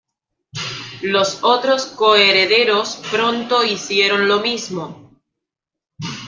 Los 1.03 1.43
otros 1.43 1.85
co-herederos 1.85 2.99
pronto 3.11 3.63
hicieron 3.63 4.27
lo 4.27 4.39
mismo. 4.39 5.21